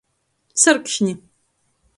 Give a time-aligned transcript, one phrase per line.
[0.55, 1.13] Sarkšni.